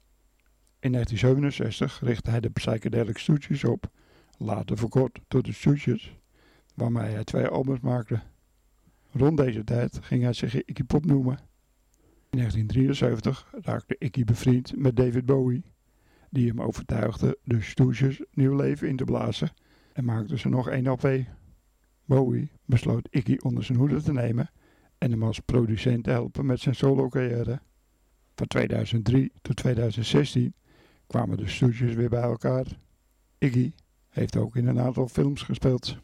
In 0.79 0.91
1967 0.91 1.99
richtte 2.03 2.29
hij 2.29 2.39
de 2.39 2.49
Psychedelic 2.49 3.17
Stooges 3.17 3.63
op, 3.63 3.89
later 4.37 4.77
verkort 4.77 5.19
tot 5.27 5.45
de 5.45 5.53
Stooges, 5.53 6.20
waarmee 6.81 7.13
hij 7.13 7.23
twee 7.23 7.47
albums 7.47 7.79
maakte. 7.79 8.19
Rond 9.11 9.37
deze 9.37 9.63
tijd 9.63 9.99
ging 10.01 10.23
hij 10.23 10.33
zich 10.33 10.65
Iggy 10.65 10.83
Pop 10.83 11.05
noemen. 11.05 11.37
In 12.29 12.37
1973 12.37 13.53
raakte 13.61 13.95
Iggy 13.99 14.23
bevriend 14.23 14.77
met 14.77 14.95
David 14.95 15.25
Bowie, 15.25 15.63
die 16.29 16.47
hem 16.47 16.61
overtuigde 16.61 17.37
de 17.43 17.61
Stooges 17.61 18.21
nieuw 18.31 18.55
leven 18.55 18.87
in 18.87 18.95
te 18.95 19.03
blazen 19.03 19.53
en 19.93 20.05
maakte 20.05 20.37
ze 20.37 20.49
nog 20.49 20.69
één 20.69 20.89
LP. 20.89 21.25
Bowie 22.05 22.51
besloot 22.65 23.07
Iggy 23.11 23.37
onder 23.39 23.63
zijn 23.63 23.77
hoede 23.77 24.01
te 24.01 24.13
nemen 24.13 24.49
en 24.97 25.11
hem 25.11 25.23
als 25.23 25.39
producent 25.39 26.03
te 26.03 26.09
helpen 26.09 26.45
met 26.45 26.59
zijn 26.59 26.75
solo-carrière. 26.75 27.61
Van 28.35 28.47
2003 28.47 29.31
tot 29.41 29.55
2016 29.55 30.53
kwamen 31.07 31.37
de 31.37 31.47
Stooges 31.47 31.93
weer 31.93 32.09
bij 32.09 32.21
elkaar. 32.21 32.65
Iggy 33.37 33.71
heeft 34.09 34.37
ook 34.37 34.55
in 34.55 34.67
een 34.67 34.79
aantal 34.79 35.07
films 35.07 35.41
gespeeld. 35.41 35.99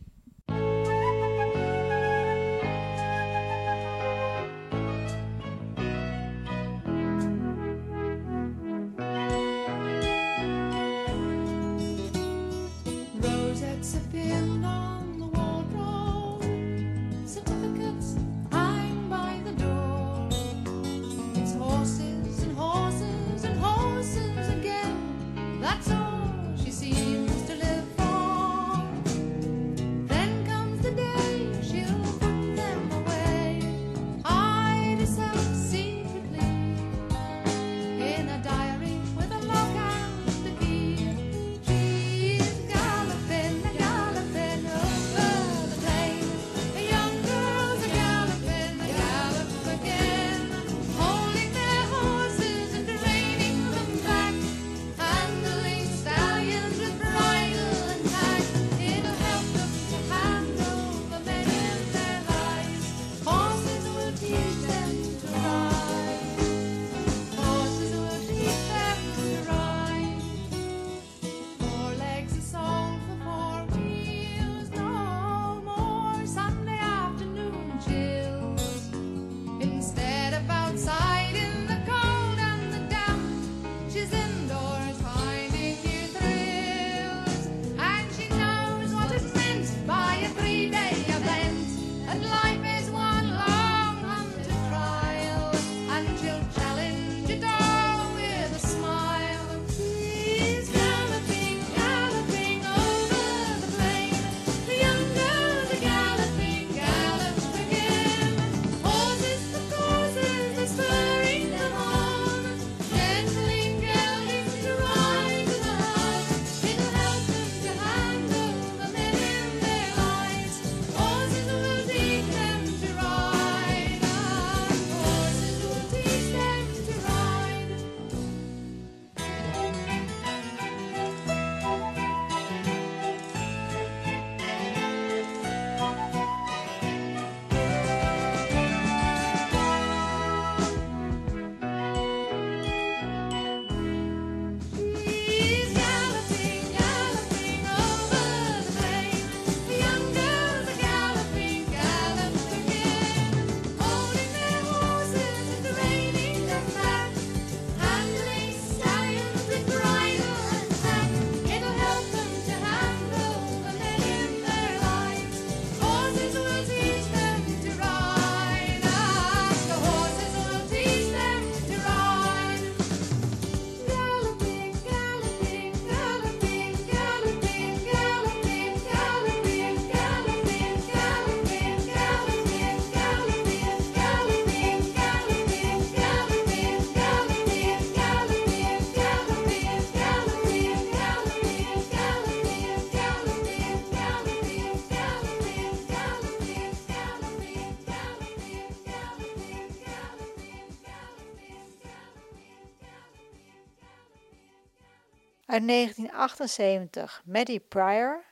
Uit 205.48 205.68
1978, 205.68 207.22
Maddie 207.26 207.60
Pryor. 207.60 208.24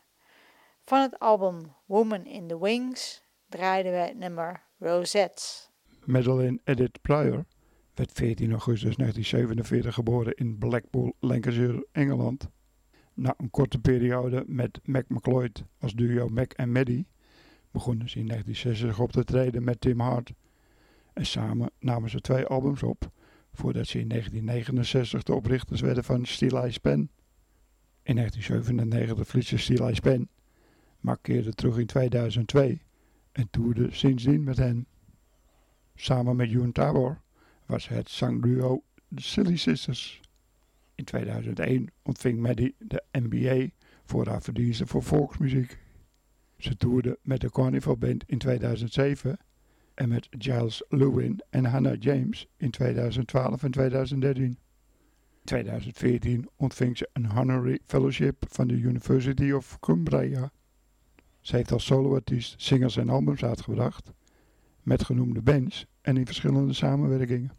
Van 0.81 1.01
het 1.01 1.19
album 1.19 1.73
Woman 1.85 2.25
in 2.25 2.47
the 2.47 2.59
Wings 2.59 3.23
draaiden 3.49 3.91
we 3.91 4.13
nummer 4.17 4.63
Rosettes. 4.77 5.69
Madeline 6.05 6.59
Edith 6.63 7.01
Pryor 7.01 7.45
werd 7.93 8.11
14 8.11 8.51
augustus 8.51 8.95
1947 8.95 9.93
geboren 9.93 10.33
in 10.35 10.57
Blackpool, 10.57 11.15
Lancashire, 11.19 11.87
Engeland. 11.91 12.49
Na 13.13 13.33
een 13.37 13.49
korte 13.49 13.79
periode 13.79 14.43
met 14.47 14.79
Mac 14.83 15.05
McLeod 15.07 15.63
als 15.79 15.93
duo 15.93 16.27
Mac 16.27 16.51
en 16.51 16.71
Maddie 16.71 17.07
begonnen 17.71 18.09
ze 18.09 18.19
in 18.19 18.27
1960 18.27 18.99
op 18.99 19.11
te 19.11 19.23
treden 19.23 19.63
met 19.63 19.81
Tim 19.81 19.99
Hart. 19.99 20.33
En 21.13 21.25
samen 21.25 21.71
namen 21.79 22.09
ze 22.09 22.21
twee 22.21 22.45
albums 22.45 22.83
op 22.83 23.11
voordat 23.55 23.87
ze 23.87 23.99
in 23.99 24.07
1969 24.07 25.23
de 25.23 25.33
oprichters 25.33 25.81
werden 25.81 26.03
van 26.03 26.25
Steel 26.25 26.57
Eyes 26.57 26.77
Pen. 26.77 27.09
In 28.03 28.15
1997 28.15 29.27
verliet 29.27 29.59
Steel 29.59 29.85
Eyes 29.85 29.99
Pen, 29.99 30.29
maar 30.99 31.17
keerde 31.21 31.53
terug 31.53 31.77
in 31.77 31.85
2002 31.85 32.81
en 33.31 33.47
toerde 33.49 33.87
sindsdien 33.91 34.43
met 34.43 34.57
hen. 34.57 34.87
Samen 35.95 36.35
met 36.35 36.49
June 36.49 36.71
Tabor 36.71 37.21
was 37.65 37.87
het 37.87 38.09
zangduo 38.09 38.83
The 39.15 39.21
Silly 39.21 39.55
Sisters. 39.55 40.21
In 40.95 41.03
2001 41.03 41.89
ontving 42.01 42.39
Maddie 42.39 42.75
de 42.77 43.03
MBA 43.11 43.69
voor 44.05 44.27
haar 44.27 44.41
verdiensten 44.41 44.87
voor 44.87 45.03
volksmuziek. 45.03 45.77
Ze 46.57 46.77
toerde 46.77 47.19
met 47.21 47.41
de 47.41 47.51
Carnival 47.51 47.97
Band 47.97 48.23
in 48.27 48.37
2007 48.37 49.37
en 49.95 50.09
met 50.09 50.27
Giles 50.37 50.83
Lewin 50.89 51.41
en 51.49 51.65
Hannah 51.65 52.01
James 52.01 52.47
in 52.57 52.71
2012 52.71 53.63
en 53.63 53.71
2013. 53.71 54.43
In 54.43 54.57
2014 55.43 56.49
ontving 56.55 56.97
ze 56.97 57.09
een 57.13 57.25
honorary 57.25 57.79
fellowship 57.85 58.45
van 58.49 58.67
de 58.67 58.73
University 58.73 59.51
of 59.51 59.79
Cumbria. 59.79 60.51
Ze 61.41 61.55
heeft 61.55 61.71
als 61.71 61.85
soloartiest 61.85 62.61
singles 62.61 62.97
en 62.97 63.09
albums 63.09 63.43
uitgebracht, 63.43 64.11
met 64.83 65.03
genoemde 65.03 65.41
bands 65.41 65.85
en 66.01 66.17
in 66.17 66.25
verschillende 66.25 66.73
samenwerkingen. 66.73 67.51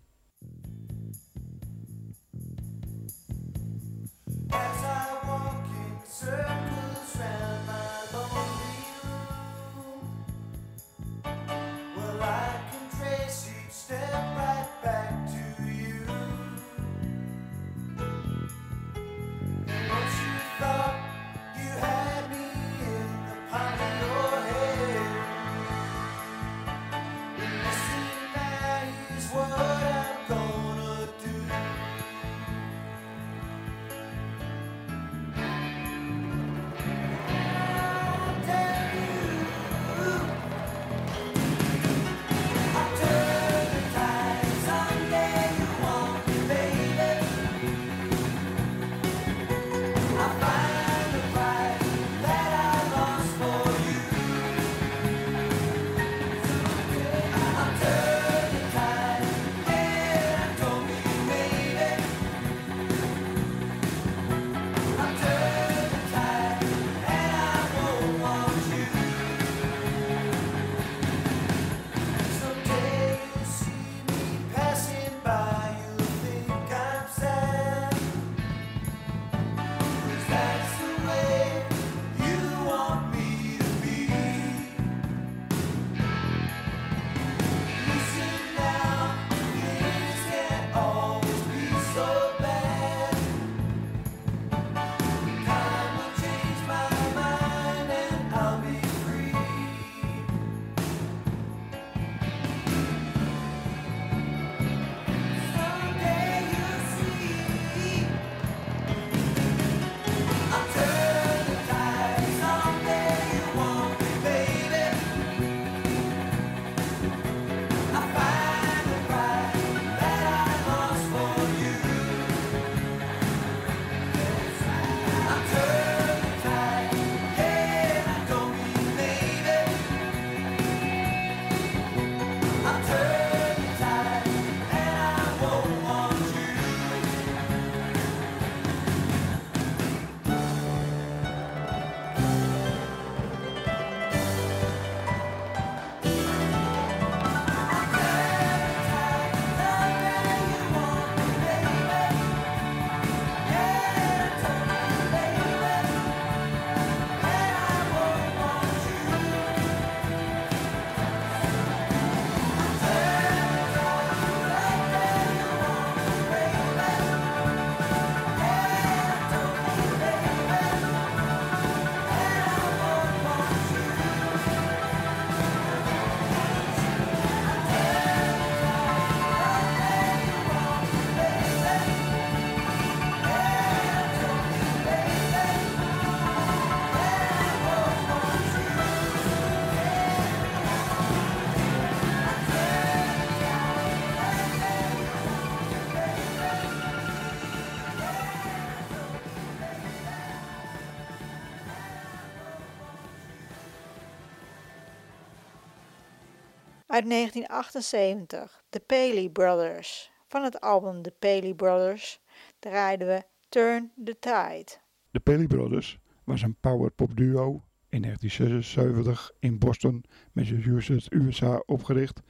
Uit 206.97 207.09
1978, 207.09 208.65
The 208.69 208.81
Paley 208.81 209.29
Brothers. 209.29 210.11
Van 210.27 210.43
het 210.43 210.61
album 210.61 211.03
The 211.03 211.15
Paley 211.19 211.55
Brothers 211.55 212.21
draaiden 212.59 213.07
we 213.07 213.23
Turn 213.49 213.91
the 214.05 214.17
Tide. 214.19 214.67
De 215.11 215.21
Paley 215.21 215.47
Brothers 215.47 215.99
was 216.25 216.43
een 216.43 216.57
powerpop 216.61 217.17
duo 217.17 217.63
in 217.89 218.03
1976 218.03 219.33
in 219.39 219.59
Boston, 219.59 220.05
Massachusetts, 220.33 221.07
USA 221.11 221.63
opgericht 221.67 222.23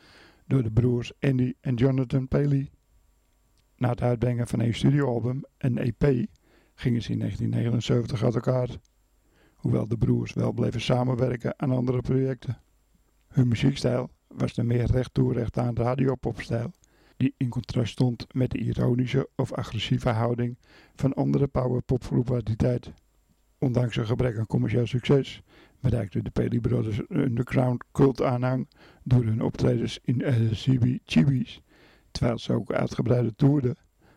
door 0.47 0.63
de 0.63 0.71
broers 0.71 1.13
Andy 1.21 1.55
en 1.61 1.75
Jonathan 1.75 2.29
Paley. 2.29 2.71
Na 3.77 3.89
het 3.89 4.03
uitbrengen 4.03 4.47
van 4.47 4.61
een 4.61 4.75
studioalbum, 4.75 5.45
een 5.59 5.79
EP, 5.79 6.27
gingen 6.75 7.03
ze 7.03 7.13
in 7.13 7.19
1979 7.19 8.25
uit 8.25 8.35
elkaar. 8.35 8.69
Hoewel 9.55 9.89
de 9.89 9.99
broers 9.99 10.33
wel 10.33 10.53
bleven 10.53 10.81
samenwerken 10.81 11.59
aan 11.59 11.71
andere 11.71 12.01
projecten. 12.01 12.61
Hun 13.27 13.49
muziekstijl 13.49 14.15
was 14.29 14.55
de 14.55 14.63
meer 14.63 14.87
recht 14.87 15.15
toe 15.15 15.33
recht 15.33 15.59
aan 15.59 15.77
radiopopstijl, 15.77 16.73
die 17.17 17.35
in 17.37 17.49
contrast 17.49 17.93
stond 17.93 18.27
met 18.35 18.51
de 18.51 18.59
ironische 18.59 19.29
of 19.37 19.53
agressieve 19.53 20.09
houding 20.09 20.59
van 20.95 21.15
andere 21.15 21.47
powerpopgroepen 21.47 22.35
uit 22.35 22.47
die 22.47 22.57
tijd. 22.57 22.93
Ondanks 23.59 23.97
een 23.97 24.07
gebrek 24.07 24.39
aan 24.39 24.47
commercieel 24.47 24.87
succes 24.87 25.43
bereikten 25.81 26.25
de 26.25 26.31
Paley 26.31 26.61
Brothers 26.61 27.01
underground 27.09 27.85
cult 27.93 28.23
aanhang 28.23 28.69
door 29.03 29.25
hun 29.25 29.43
optredens 29.43 29.99
in 30.03 30.23
eh, 30.23 30.51
CBGB's, 30.51 31.61
terwijl 32.11 32.39
ze 32.39 32.53
ook 32.53 32.73
uitgebreide 32.73 33.35
toerden, 33.35 33.77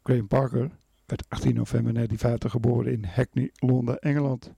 Graham 0.03 0.27
Parker 0.27 0.69
werd 1.05 1.29
18 1.29 1.55
november 1.55 1.93
1950 1.93 2.51
geboren 2.51 2.91
in 2.91 3.05
Hackney, 3.05 3.49
Londen, 3.53 3.99
Engeland. 3.99 4.53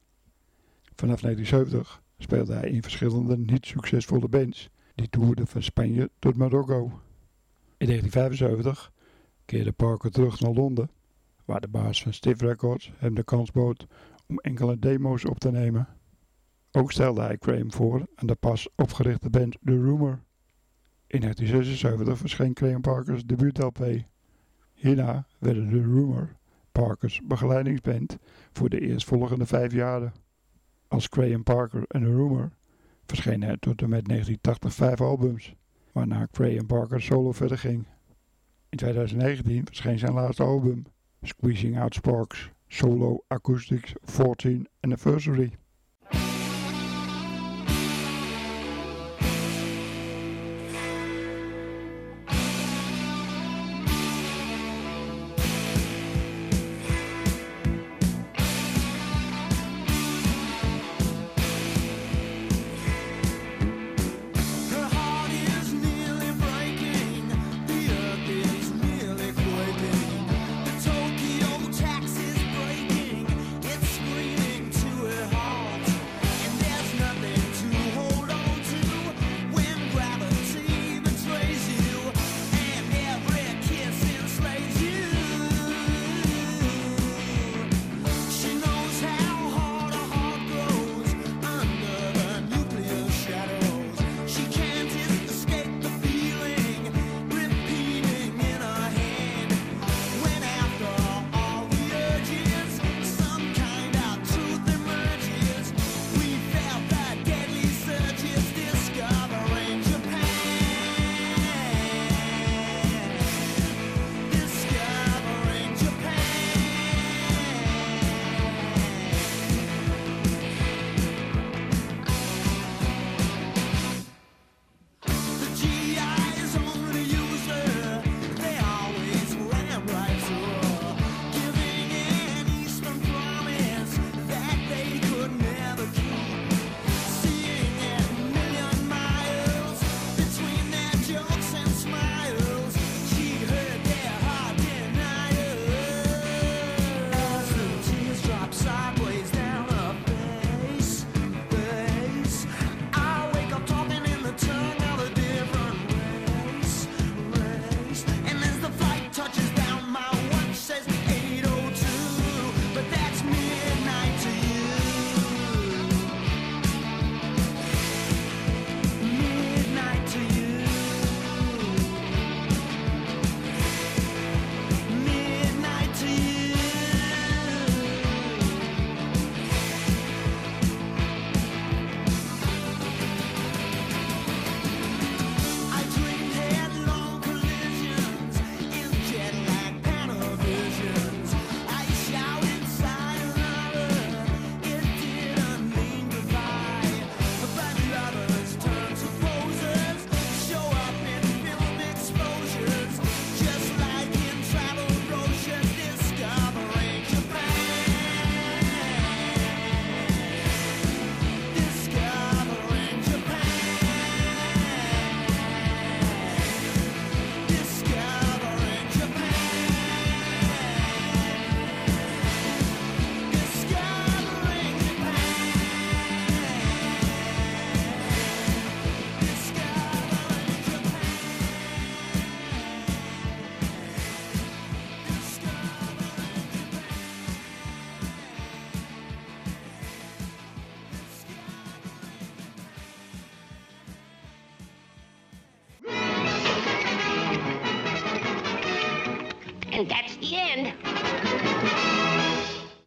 Vanaf 0.96 1.22
1970 1.22 2.02
speelde 2.18 2.54
hij 2.54 2.70
in 2.70 2.82
verschillende 2.82 3.38
niet 3.38 3.66
succesvolle 3.66 4.28
bands 4.28 4.70
die 4.96 5.10
toerden 5.10 5.48
van 5.48 5.64
Spanje 5.64 6.10
tot 6.20 6.36
Marokko. 6.36 6.84
In 7.78 7.88
1975 7.88 8.92
keerde 9.46 9.72
Parker 9.72 10.12
terug 10.12 10.40
naar 10.40 10.54
Londen, 10.54 10.90
waar 11.46 11.62
de 11.62 11.68
baas 11.68 12.04
van 12.04 12.14
Stiff 12.14 12.42
Records 12.42 12.92
hem 12.98 13.14
de 13.14 13.24
kans 13.24 13.52
bood 13.52 13.88
om 14.28 14.38
enkele 14.38 14.80
demo's 14.80 15.26
op 15.26 15.40
te 15.40 15.52
nemen. 15.52 15.88
Ook 16.72 16.92
stelde 16.92 17.22
hij 17.22 17.38
Graham 17.40 17.72
voor 17.72 18.08
aan 18.16 18.28
de 18.28 18.36
pas 18.36 18.68
opgerichte 18.76 19.30
band 19.30 19.58
The 19.64 19.82
Rumor. 19.82 20.20
In 21.08 21.20
1976 21.20 22.18
verscheen 22.18 22.52
Graham 22.54 22.82
Parkers 22.82 23.26
debuut-LP. 23.26 24.04
Hierna 24.74 25.28
werden 25.40 25.70
The 25.70 25.82
Rumor 25.82 26.36
Parkers 26.72 27.22
begeleidingsband 27.24 28.18
voor 28.52 28.70
de 28.70 28.80
eerstvolgende 28.80 29.46
vijf 29.46 29.74
jaren. 29.74 30.14
Als 30.94 31.08
Graham 31.10 31.44
Parker 31.44 31.84
en 31.88 32.06
Rumor 32.06 32.52
verschenen 33.06 33.50
er 33.50 33.60
tot 33.60 33.82
en 33.82 33.90
met 33.90 34.06
1980 34.08 34.74
vijf 34.74 35.02
albums, 35.02 35.56
waarna 35.92 36.28
Graham 36.32 36.66
Parker 36.66 37.02
solo 37.02 37.32
verder 37.32 37.58
ging. 37.58 37.86
In 38.70 38.78
2019 38.78 39.66
verscheen 39.66 40.00
zijn 40.00 40.14
laatste 40.14 40.44
album, 40.44 40.86
Squeezing 41.22 41.80
Out 41.80 41.94
Sparks 41.94 42.50
Solo 42.68 43.24
Acoustics 43.28 43.94
14 44.04 44.68
Anniversary. 44.80 45.52